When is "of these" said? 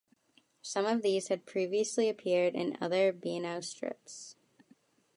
0.87-1.27